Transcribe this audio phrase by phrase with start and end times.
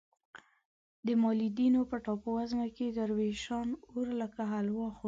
[1.05, 4.99] د مالدیو په ټاپوګانو کې دروېشان اور لکه حلوا خوړ.